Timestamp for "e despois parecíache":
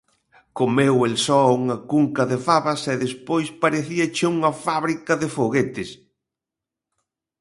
2.93-4.25